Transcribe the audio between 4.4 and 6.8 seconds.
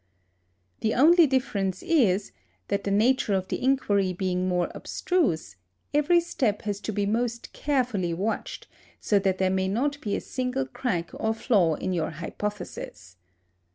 more abstruse, every step has